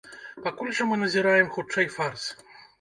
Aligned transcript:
Пакуль 0.45 0.71
жа 0.79 0.87
мы 0.93 0.97
назіраем 1.03 1.53
хутчэй 1.59 1.87
фарс. 1.99 2.29